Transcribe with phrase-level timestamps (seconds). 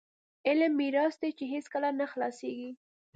[0.47, 2.71] علم میراث دی چې هیڅکله نه خلاصیږي.